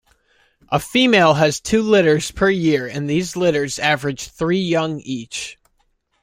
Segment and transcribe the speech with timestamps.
[0.69, 5.59] A female has two litters per year and these litters average three young each.